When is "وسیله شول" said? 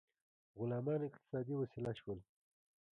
1.57-2.19